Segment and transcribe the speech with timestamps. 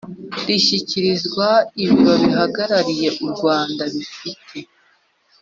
[0.47, 1.47] rishyikirizwa
[1.83, 4.57] ibiro bihagarariye u Rwanda bifite